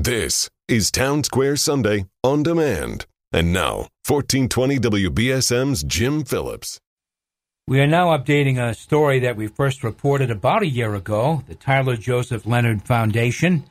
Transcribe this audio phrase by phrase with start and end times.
[0.00, 3.04] This is Town Square Sunday on demand.
[3.32, 6.78] And now, 1420 WBSM's Jim Phillips.
[7.66, 11.42] We are now updating a story that we first reported about a year ago.
[11.48, 13.64] The Tyler Joseph Leonard Foundation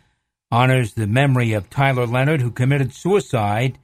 [0.52, 3.80] honors the memory of Tyler Leonard, who committed suicide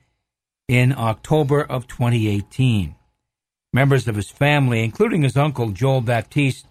[0.67, 2.93] in October of 2018.
[3.71, 6.67] Members of his family, including his uncle Joel Baptiste,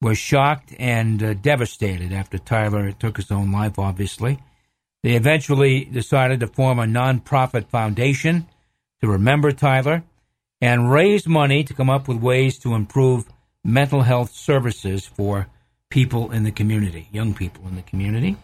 [0.00, 4.38] were shocked and uh, devastated after Tyler took his own life, obviously.
[5.02, 8.46] They eventually decided to form a nonprofit foundation
[9.00, 10.02] to remember Tyler
[10.60, 13.26] and raise money to come up with ways to improve
[13.64, 15.46] mental health services for
[15.88, 18.36] people in the community, young people in the community.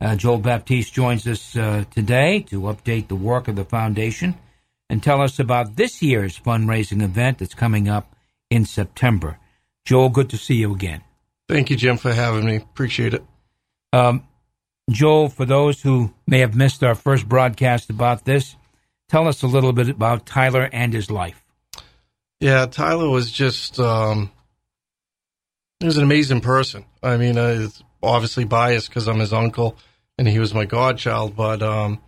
[0.00, 4.36] Uh, Joel Baptiste joins us uh, today to update the work of the foundation
[4.88, 8.14] and tell us about this year's fundraising event that's coming up
[8.48, 9.38] in September.
[9.84, 11.02] Joel, good to see you again.
[11.48, 12.56] Thank you, Jim, for having me.
[12.56, 13.24] Appreciate it.
[13.92, 14.27] Um,
[14.88, 18.56] Joel, for those who may have missed our first broadcast about this,
[19.08, 21.42] tell us a little bit about Tyler and his life.
[22.40, 24.30] Yeah, Tyler was just, um,
[25.80, 26.84] he was an amazing person.
[27.02, 27.68] I mean, uh,
[28.02, 29.76] obviously biased because I'm his uncle
[30.16, 32.00] and he was my godchild, but um,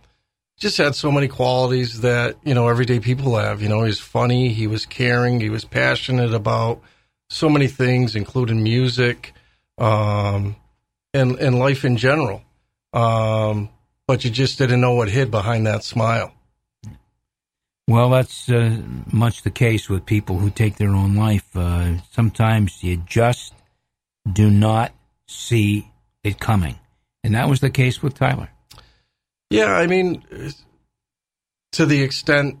[0.57, 3.61] just had so many qualities that, you know, everyday people have.
[3.61, 6.81] You know, he was funny, he was caring, he was passionate about
[7.29, 9.33] so many things, including music
[9.77, 10.55] um,
[11.13, 12.41] and, and life in general
[12.93, 13.69] um,
[14.07, 16.33] but you just didn't know what hid behind that smile.
[17.87, 18.77] Well, that's uh,
[19.11, 21.55] much the case with people who take their own life.
[21.55, 23.53] Uh, sometimes you just
[24.31, 24.93] do not
[25.27, 25.91] see
[26.23, 26.75] it coming.
[27.23, 28.49] And that was the case with Tyler.
[29.49, 30.23] Yeah, I mean,
[31.73, 32.59] to the extent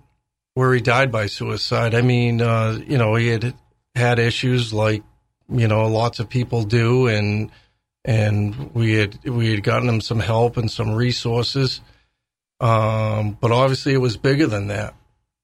[0.53, 3.53] where he died by suicide, I mean, uh, you know, he had
[3.95, 5.03] had issues like,
[5.49, 7.07] you know, lots of people do.
[7.07, 7.51] And,
[8.03, 11.81] and we had we had gotten him some help and some resources.
[12.59, 14.93] Um, but obviously, it was bigger than that.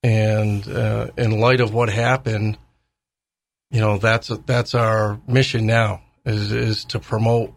[0.03, 2.57] And uh, in light of what happened,
[3.71, 7.53] you know, that's that's our mission now is is to promote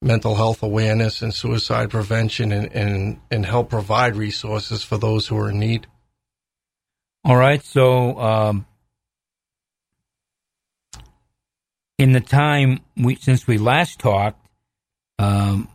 [0.00, 5.36] mental health awareness and suicide prevention and, and, and help provide resources for those who
[5.36, 5.86] are in need.
[7.24, 7.62] All right.
[7.64, 8.66] So, um,
[11.98, 14.40] in the time we since we last talked,
[15.18, 15.68] um,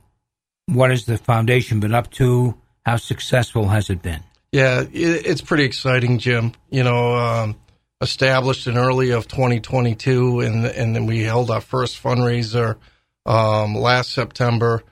[0.68, 2.56] what has the foundation been up to?
[2.86, 4.24] How successful has it been?
[4.52, 6.54] Yeah, it's pretty exciting, Jim.
[6.70, 7.56] You know, um,
[8.02, 12.78] established in early of 2022, and and then we held our first fundraiser
[13.26, 14.84] um, last September,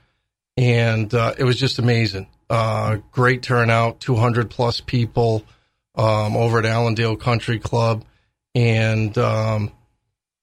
[0.57, 2.27] and uh, it was just amazing.
[2.49, 5.45] Uh, great turnout, 200 plus people
[5.95, 8.03] um, over at Allendale Country Club,
[8.53, 9.71] and um,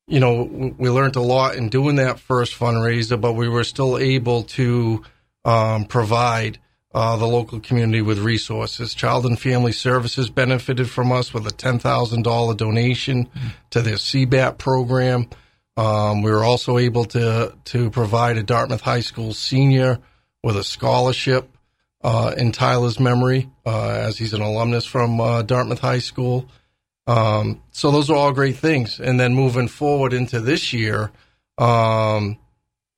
[0.09, 3.99] you know, we learned a lot in doing that first fundraiser, but we were still
[3.99, 5.05] able to
[5.45, 6.59] um, provide
[6.95, 8.95] uh, the local community with resources.
[8.95, 13.49] Child and Family Services benefited from us with a $10,000 donation mm-hmm.
[13.71, 15.29] to their CBAT program.
[15.77, 20.01] Um, we were also able to to provide a Dartmouth High School senior
[20.43, 21.57] with a scholarship
[22.03, 26.49] uh, in Tyler's memory, uh, as he's an alumnus from uh, Dartmouth High School.
[27.09, 29.01] Um, so those are all great things.
[29.01, 31.11] And then moving forward into this year,
[31.57, 32.39] um,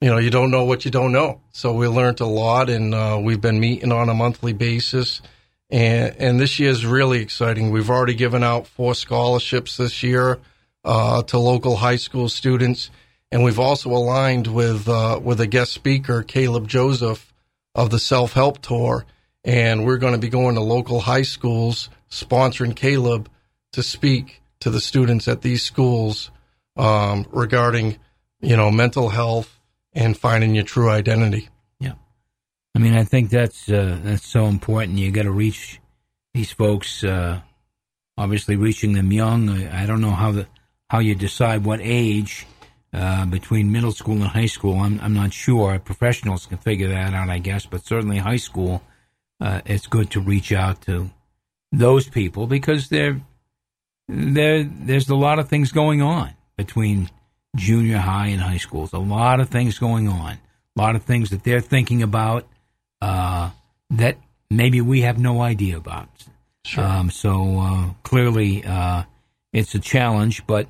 [0.01, 1.41] you know, you don't know what you don't know.
[1.53, 5.23] So we learned a lot, and uh, we've been meeting on a monthly basis.
[5.71, 7.71] And and this year is really exciting.
[7.71, 10.41] We've already given out four scholarships this year
[10.85, 12.91] uh, to local high school students,
[13.31, 17.33] and we've also aligned with uh, with a guest speaker, Caleb Joseph,
[17.77, 19.07] of the Self Help Tour,
[19.45, 23.31] and we're going to be going to local high schools sponsoring Caleb
[23.73, 26.31] to speak to the students at these schools
[26.77, 27.99] um, regarding,
[28.41, 29.59] you know, mental health
[29.93, 31.49] and finding your true identity.
[31.79, 31.95] Yeah,
[32.75, 34.99] I mean, I think that's uh, that's so important.
[34.99, 35.81] You got to reach
[36.35, 37.03] these folks.
[37.03, 37.41] Uh,
[38.17, 39.49] obviously, reaching them young.
[39.49, 40.47] I, I, don't know how the
[40.89, 42.47] how you decide what age
[42.93, 44.79] uh, between middle school and high school.
[44.79, 45.79] I'm I'm not sure.
[45.79, 47.67] Professionals can figure that out, I guess.
[47.67, 48.83] But certainly, high school,
[49.41, 51.11] uh, it's good to reach out to
[51.73, 53.21] those people because they're
[54.11, 57.09] there there's a lot of things going on between
[57.57, 58.93] junior high and high schools.
[58.93, 60.33] A lot of things going on.
[60.77, 62.47] A lot of things that they're thinking about
[63.01, 63.51] uh,
[63.91, 64.19] that
[64.51, 66.09] maybe we have no idea about.
[66.65, 66.85] Sure.
[66.85, 69.05] Um, so uh, clearly, uh,
[69.53, 70.67] it's a challenge, but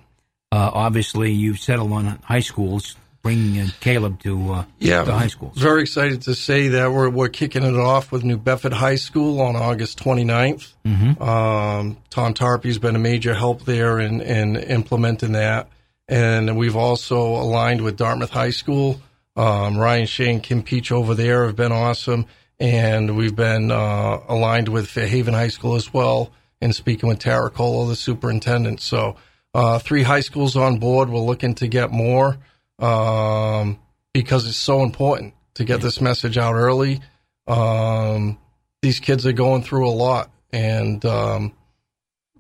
[0.52, 5.26] uh, obviously, you've settled on high schools bringing uh, Caleb to uh, yeah, to high
[5.26, 5.52] school.
[5.55, 9.40] Very excited to say that we're we're kicking it off with New Bedford High School
[9.40, 10.72] on August 29th.
[10.84, 11.22] Mm-hmm.
[11.22, 15.69] Um, Tom Tarpey's been a major help there in, in implementing that,
[16.08, 19.00] and we've also aligned with Dartmouth High School.
[19.37, 22.26] Um, Ryan Shane, Kim Peach over there have been awesome,
[22.58, 27.50] and we've been uh, aligned with Fairhaven High School as well, and speaking with Tara
[27.50, 28.81] Kohler, the superintendent.
[28.81, 29.16] So,
[29.55, 31.11] uh, three high schools on board.
[31.11, 32.38] We're looking to get more
[32.81, 33.79] um,
[34.12, 37.00] because it's so important to get this message out early.
[37.47, 38.38] Um,
[38.82, 41.53] these kids are going through a lot, and um,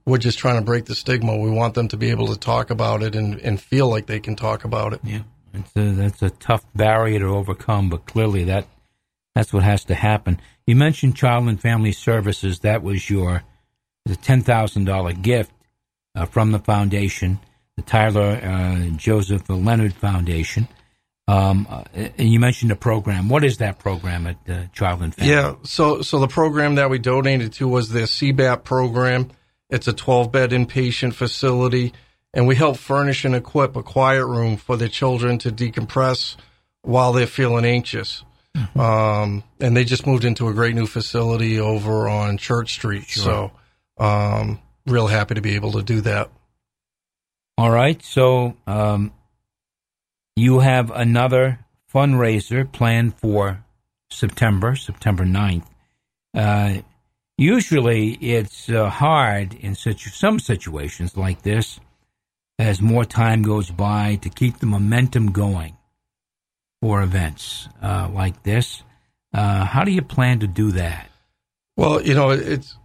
[0.06, 1.36] we're just trying to break the stigma.
[1.36, 4.20] We want them to be able to talk about it and, and feel like they
[4.20, 5.00] can talk about it.
[5.04, 5.22] Yeah,
[5.52, 8.66] it's a, that's a tough barrier to overcome, but clearly that
[9.34, 10.40] that's what has to happen.
[10.66, 12.60] You mentioned Child and Family Services.
[12.60, 13.42] That was your
[14.04, 15.52] the ten thousand dollar gift
[16.14, 17.40] uh, from the foundation,
[17.80, 20.68] the Tyler uh, Joseph Leonard Foundation.
[21.26, 23.28] Um, uh, and you mentioned a program.
[23.28, 25.32] What is that program at uh, Child and Family?
[25.32, 29.30] Yeah, so so the program that we donated to was the CBAT program.
[29.68, 31.92] It's a 12 bed inpatient facility,
[32.34, 36.36] and we help furnish and equip a quiet room for the children to decompress
[36.82, 38.24] while they're feeling anxious.
[38.56, 38.80] Mm-hmm.
[38.80, 43.04] Um, and they just moved into a great new facility over on Church Street.
[43.06, 43.22] Sure.
[43.22, 46.30] So, um, real happy to be able to do that.
[47.60, 48.02] All right.
[48.02, 49.12] So, um,
[50.34, 51.58] you have another
[51.92, 53.62] fundraiser planned for
[54.10, 55.66] September, September 9th.
[56.34, 56.80] Uh,
[57.36, 61.78] usually it's uh, hard in such some situations like this
[62.58, 65.76] as more time goes by to keep the momentum going
[66.80, 68.82] for events uh, like this.
[69.34, 71.10] Uh, how do you plan to do that?
[71.76, 72.78] Well, you know, it's.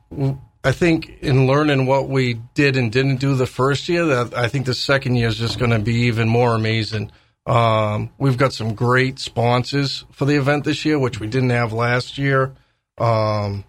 [0.66, 4.48] I think in learning what we did and didn't do the first year, that I
[4.48, 7.12] think the second year is just going to be even more amazing.
[7.46, 11.72] Um, we've got some great sponsors for the event this year, which we didn't have
[11.72, 12.56] last year.
[12.98, 13.64] Um,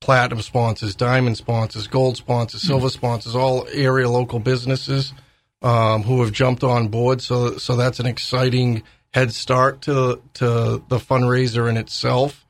[0.00, 2.92] platinum sponsors, diamond sponsors, gold sponsors, silver mm.
[2.92, 5.12] sponsors, all area local businesses
[5.62, 7.22] um, who have jumped on board.
[7.22, 8.82] So, so that's an exciting
[9.14, 12.41] head start to to the fundraiser in itself.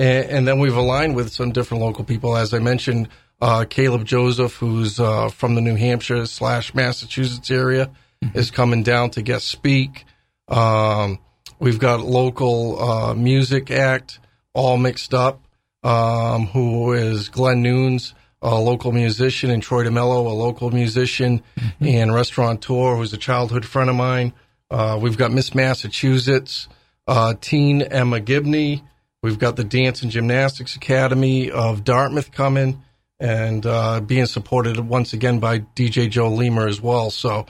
[0.00, 3.08] And, and then we've aligned with some different local people, as I mentioned.
[3.38, 7.90] Uh, Caleb Joseph, who's uh, from the New Hampshire slash Massachusetts area,
[8.24, 8.38] mm-hmm.
[8.38, 10.06] is coming down to guest speak.
[10.48, 11.18] Um,
[11.58, 14.20] we've got local uh, music act
[14.54, 15.42] all mixed up
[15.82, 21.86] um, who is Glenn Noons, a local musician, and Troy DeMello, a local musician mm-hmm.
[21.86, 24.32] and restaurateur who's a childhood friend of mine.
[24.70, 26.68] Uh, we've got Miss Massachusetts,
[27.06, 28.82] uh, Teen Emma Gibney.
[29.22, 32.82] We've got the Dance and Gymnastics Academy of Dartmouth coming
[33.18, 37.10] and uh, being supported once again by DJ Joe Lemer as well.
[37.10, 37.46] So,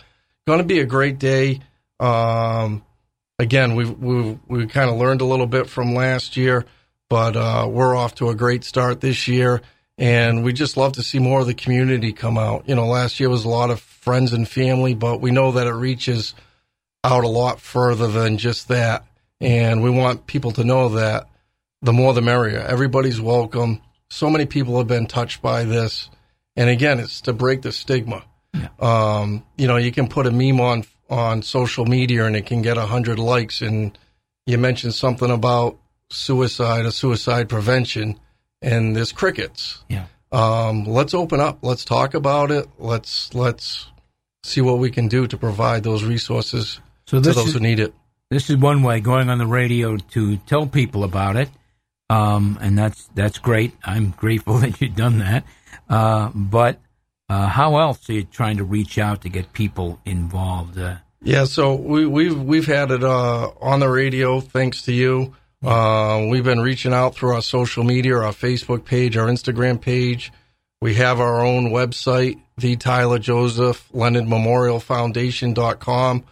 [0.46, 1.60] going to be a great day.
[2.00, 2.84] Um,
[3.38, 6.66] again, we've, we've, we kind of learned a little bit from last year
[7.10, 9.60] but uh, we're off to a great start this year.
[9.98, 12.66] And we just love to see more of the community come out.
[12.66, 15.66] You know, last year was a lot of friends and family, but we know that
[15.66, 16.34] it reaches
[17.04, 19.04] out a lot further than just that.
[19.42, 21.26] And we want people to know that
[21.82, 22.60] the more the merrier.
[22.60, 23.80] Everybody's welcome.
[24.08, 26.10] So many people have been touched by this.
[26.56, 28.24] And again, it's to break the stigma.
[28.52, 28.68] Yeah.
[28.80, 32.62] Um, you know, you can put a meme on on social media and it can
[32.62, 33.62] get a hundred likes.
[33.62, 33.96] And
[34.46, 35.78] you mentioned something about
[36.10, 38.18] suicide or suicide prevention,
[38.60, 39.82] and there's crickets.
[39.88, 40.06] Yeah.
[40.32, 41.58] Um, let's open up.
[41.62, 42.68] Let's talk about it.
[42.78, 43.86] Let's let's
[44.42, 47.80] see what we can do to provide those resources so to those is, who need
[47.80, 47.94] it.
[48.30, 51.48] This is one way going on the radio to tell people about it,
[52.10, 53.72] um, and that's that's great.
[53.84, 55.44] I'm grateful that you've done that.
[55.88, 56.80] Uh, but
[57.28, 60.76] uh, how else are you trying to reach out to get people involved?
[60.76, 65.34] Uh, yeah, so we, we've we've had it uh, on the radio thanks to you.
[65.62, 70.32] Uh, we've been reaching out through our social media, our Facebook page, our Instagram page.
[70.80, 76.24] We have our own website, the Tyler Joseph Leonard Memorial Foundation.com.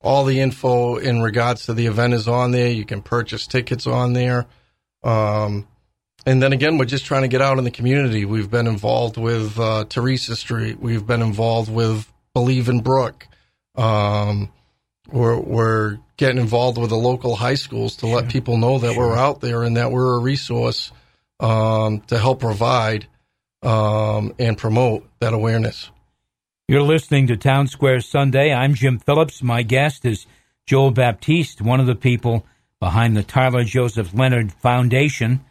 [0.00, 2.68] All the info in regards to the event is on there.
[2.68, 4.48] You can purchase tickets on there.
[5.02, 5.66] Um,
[6.24, 8.24] and then again, we're just trying to get out in the community.
[8.24, 10.78] We've been involved with uh, Teresa Street.
[10.78, 13.26] We've been involved with Believe in Brook.
[13.74, 14.52] Um,
[15.10, 18.16] we're, we're getting involved with the local high schools to sure.
[18.16, 19.08] let people know that sure.
[19.08, 20.92] we're out there and that we're a resource
[21.40, 23.06] um, to help provide
[23.62, 25.90] um, and promote that awareness.
[26.68, 28.52] You're listening to Town Square Sunday.
[28.52, 29.42] I'm Jim Phillips.
[29.42, 30.26] My guest is
[30.66, 32.46] Joel Baptiste, one of the people
[32.82, 35.44] behind the Tyler Joseph Leonard Foundation,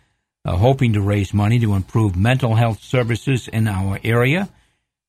[0.44, 4.50] uh, hoping to raise money to improve mental health services in our area.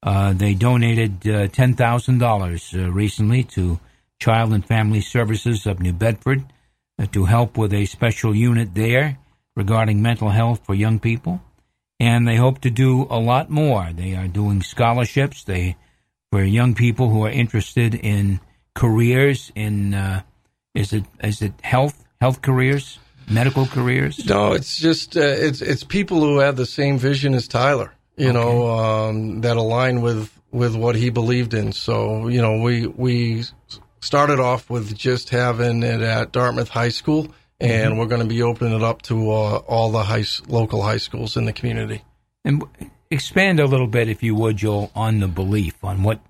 [0.05, 1.75] Uh, they donated uh, $10,000
[2.87, 3.81] uh, recently to
[4.21, 6.45] Child and Family Services of New Bedford
[6.97, 9.19] uh, to help with a special unit there
[9.57, 11.41] regarding mental health for young people.
[11.99, 13.91] And they hope to do a lot more.
[13.93, 15.75] They are doing scholarships they
[16.31, 18.39] for young people who are interested in
[18.77, 20.23] careers in uh,
[20.73, 22.99] is it is it health health careers?
[23.29, 24.25] medical careers?
[24.27, 27.93] No, it's just uh, it's it's people who have the same vision as Tyler.
[28.17, 28.39] You okay.
[28.39, 31.73] know um, that align with with what he believed in.
[31.73, 33.45] So you know we we
[34.01, 37.29] started off with just having it at Dartmouth High School,
[37.61, 37.99] and mm-hmm.
[37.99, 41.37] we're going to be opening it up to uh, all the high local high schools
[41.37, 42.03] in the community.
[42.45, 42.63] And
[43.11, 46.21] expand a little bit, if you would, Joel, on the belief on what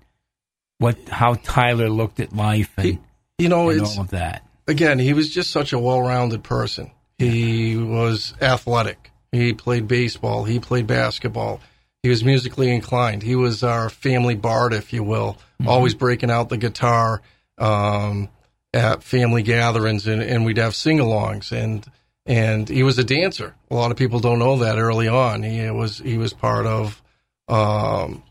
[0.77, 2.99] what how Tyler looked at life and
[3.37, 4.43] you know and all of that.
[4.67, 6.91] Again, he was just such a well-rounded person.
[7.17, 9.11] He was athletic.
[9.31, 10.43] He played baseball.
[10.43, 11.59] He played basketball.
[12.01, 13.23] He was musically inclined.
[13.23, 15.67] He was our family bard, if you will, mm-hmm.
[15.67, 17.21] always breaking out the guitar
[17.57, 18.29] um,
[18.73, 21.51] at family gatherings, and, and we'd have sing-alongs.
[21.51, 21.85] And
[22.25, 23.53] and he was a dancer.
[23.69, 25.43] A lot of people don't know that early on.
[25.43, 27.01] He was he was part of
[27.47, 28.23] um,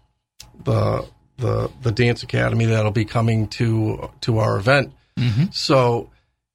[0.64, 4.92] the the the dance academy that'll be coming to to our event.
[5.18, 5.44] Mm-hmm.
[5.52, 6.10] So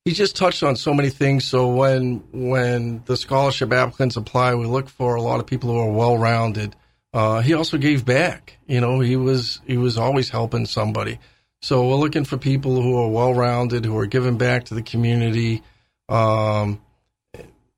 [0.07, 1.43] he just touched on so many things.
[1.43, 5.79] So when when the scholarship applicants apply, we look for a lot of people who
[5.79, 6.77] are well rounded.
[7.13, 8.57] Uh, he also gave back.
[8.67, 11.19] You know, he was he was always helping somebody.
[11.61, 14.81] So we're looking for people who are well rounded, who are giving back to the
[14.81, 15.61] community.
[16.07, 16.79] Um,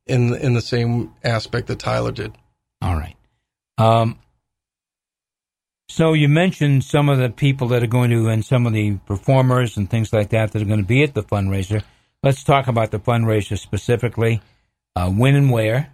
[0.06, 2.34] in in the same aspect that Tyler did.
[2.80, 3.16] All right.
[3.80, 4.20] Um,
[5.88, 8.98] so you mentioned some of the people that are going to, and some of the
[9.08, 11.82] performers and things like that that are going to be at the fundraiser.
[12.22, 14.42] Let's talk about the fundraiser specifically.
[14.96, 15.94] Uh, when and where?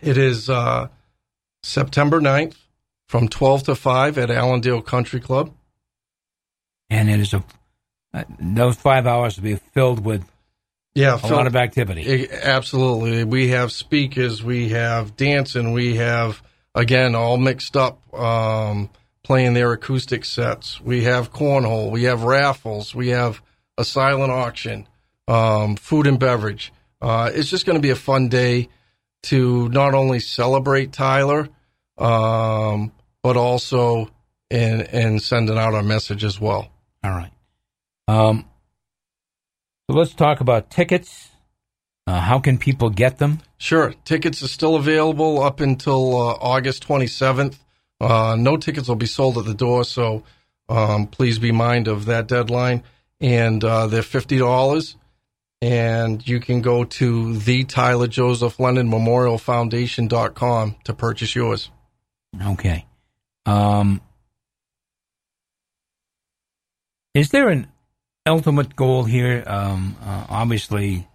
[0.00, 0.88] It is uh,
[1.62, 2.56] September 9th
[3.06, 5.54] from 12 to 5 at Allendale Country Club.
[6.90, 7.44] And it is a,
[8.12, 10.24] uh, those five hours will be filled with
[10.94, 12.28] yeah, a Phil, lot of activity.
[12.30, 16.42] Absolutely, we have speakers, we have dancing, we have
[16.74, 18.90] again all mixed up, um,
[19.22, 20.80] playing their acoustic sets.
[20.80, 23.40] We have cornhole, we have raffles, we have
[23.78, 24.86] a silent auction,
[25.28, 26.72] um, food and beverage.
[27.00, 28.68] Uh, it's just going to be a fun day
[29.24, 31.48] to not only celebrate Tyler,
[31.98, 34.10] um, but also
[34.50, 36.70] in in sending out our message as well.
[37.02, 37.32] All right.
[38.08, 38.44] Um,
[39.88, 41.30] so let's talk about tickets.
[42.06, 43.40] Uh, how can people get them?
[43.58, 43.94] Sure.
[44.04, 47.56] Tickets are still available up until uh, August 27th.
[48.00, 50.24] Uh, no tickets will be sold at the door, so
[50.68, 52.82] um, please be mind of that deadline.
[53.20, 54.96] And uh, they're $50.
[55.62, 61.70] And you can go to the Tyler Joseph Leonard Memorial Foundation.com to purchase yours.
[62.44, 62.84] Okay.
[63.46, 64.00] Um,
[67.14, 67.68] is there an
[68.26, 71.06] ultimate goal here, um, uh, obviously,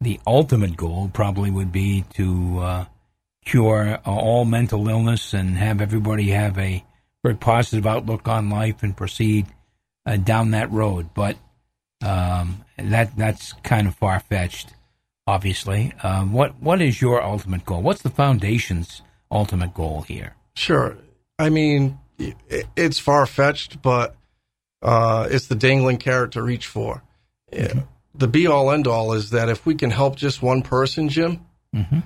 [0.00, 2.84] the ultimate goal probably would be to uh,
[3.44, 6.82] cure uh, all mental illness and have everybody have a
[7.22, 9.46] very positive outlook on life and proceed
[10.06, 11.10] uh, down that road.
[11.12, 11.36] But
[12.02, 14.74] um, that that's kind of far fetched,
[15.26, 15.92] obviously.
[16.02, 17.82] Um, what what is your ultimate goal?
[17.82, 20.34] What's the foundation's ultimate goal here?
[20.54, 20.96] Sure.
[21.38, 21.98] I mean,
[22.76, 24.16] it's far fetched, but
[24.82, 27.02] uh, it's the dangling carrot to reach for.
[27.52, 27.80] Mm-hmm.
[28.14, 31.46] The be all end all is that if we can help just one person, Jim,
[31.74, 32.00] mm-hmm.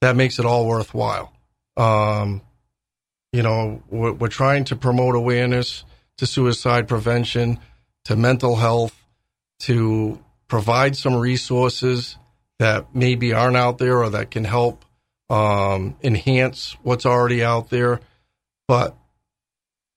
[0.00, 1.32] that makes it all worthwhile.
[1.76, 2.42] Um,
[3.32, 5.84] you know, we're, we're, trying to promote awareness
[6.18, 7.58] to suicide prevention,
[8.04, 8.99] to mental health,
[9.60, 12.16] to provide some resources
[12.58, 14.84] that maybe aren't out there or that can help
[15.28, 18.00] um, enhance what's already out there.
[18.68, 18.96] But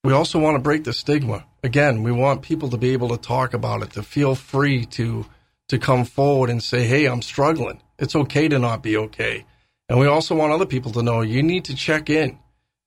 [0.04, 3.18] we also want to break the stigma again, we want people to be able to
[3.18, 5.26] talk about it, to feel free to
[5.70, 7.82] to come forward and say, "Hey, I'm struggling.
[7.98, 9.46] It's okay to not be okay."
[9.90, 12.38] And we also want other people to know you need to check in.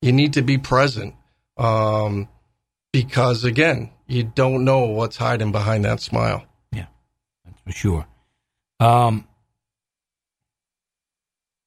[0.03, 1.15] You need to be present.
[1.57, 2.29] Um,
[2.93, 6.45] because again, you don't know what's hiding behind that smile.
[7.67, 8.07] For sure.
[8.81, 9.27] Um,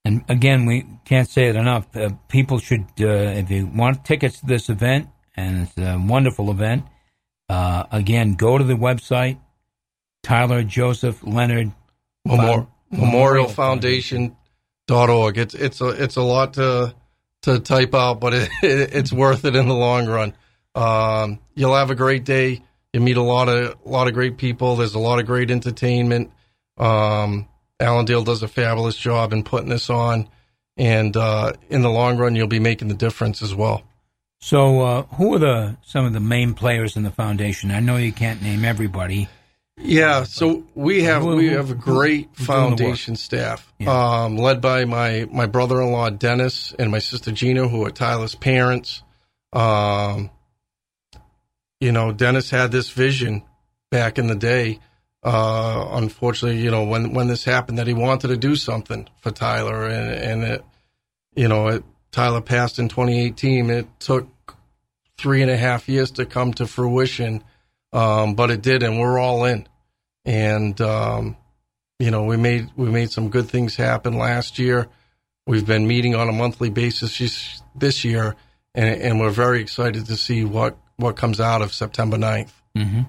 [0.05, 1.95] and again, we can't say it enough.
[1.95, 6.51] Uh, people should, uh, if you want tickets to this event, and it's a wonderful
[6.51, 6.85] event,
[7.49, 9.39] uh, again, go to the website,
[10.23, 11.71] Tyler Joseph Leonard
[12.25, 14.35] Memorial, Memorial Foundation
[14.87, 15.37] dot org.
[15.37, 16.93] It's it's a it's a lot to
[17.43, 20.35] to type out, but it, it, it's worth it in the long run.
[20.75, 22.63] Um, you'll have a great day.
[22.93, 24.75] You meet a lot of a lot of great people.
[24.75, 26.31] There's a lot of great entertainment.
[26.77, 27.48] Um,
[27.79, 30.27] Allendale does a fabulous job in putting this on,
[30.75, 33.84] and uh, in the long run, you'll be making the difference as well.
[34.41, 37.72] So, uh, who are the some of the main players in the foundation?
[37.72, 39.27] I know you can't name everybody.
[39.81, 44.24] Yeah, so we have who, we have a great foundation staff, yeah.
[44.24, 47.91] um, led by my my brother in law Dennis and my sister Gina, who are
[47.91, 49.03] Tyler's parents.
[49.53, 50.31] Um,
[51.79, 53.43] you know, Dennis had this vision
[53.89, 54.79] back in the day
[55.21, 59.31] uh, unfortunately, you know, when when this happened, that he wanted to do something for
[59.31, 60.65] Tyler, and and it,
[61.36, 63.69] you know, it, Tyler passed in 2018.
[63.69, 64.29] It took
[65.17, 67.43] three and a half years to come to fruition,
[67.91, 69.67] um, but it did, and we're all in.
[70.24, 71.36] And um,
[72.00, 74.88] you know, we made we made some good things happen last year.
[75.45, 78.38] We've been meeting on a monthly basis this year,
[78.74, 82.51] and, and we're very excited to see what what comes out of September 9th.
[82.77, 83.01] Mm-hmm.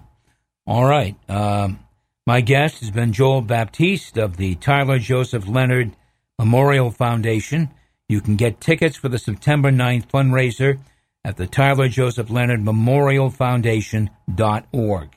[0.67, 1.17] All right.
[1.29, 1.81] Um,
[2.27, 5.97] my guest has been Joel Baptiste of the Tyler Joseph Leonard
[6.39, 7.71] Memorial Foundation.
[8.09, 10.79] You can get tickets for the September 9th fundraiser
[11.25, 15.17] at the Tyler Joseph Leonard Memorial Foundation.org.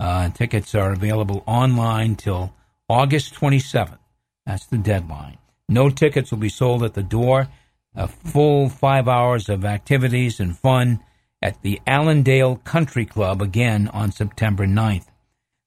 [0.00, 2.54] Uh, tickets are available online till
[2.88, 3.98] August 27th.
[4.46, 5.38] That's the deadline.
[5.68, 7.48] No tickets will be sold at the door.
[7.94, 11.00] A full five hours of activities and fun
[11.44, 15.04] at the Allendale Country Club again on September 9th.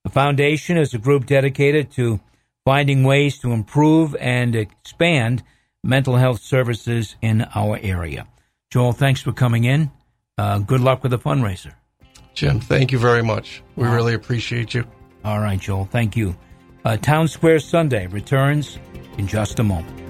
[0.03, 2.19] The foundation is a group dedicated to
[2.65, 5.43] finding ways to improve and expand
[5.83, 8.27] mental health services in our area.
[8.71, 9.91] Joel, thanks for coming in.
[10.37, 11.73] Uh, good luck with the fundraiser.
[12.33, 13.63] Jim, thank you very much.
[13.75, 14.85] We really appreciate you.
[15.23, 15.85] All right, Joel.
[15.85, 16.35] Thank you.
[16.83, 18.79] Uh, Town Square Sunday returns
[19.17, 20.06] in just a moment.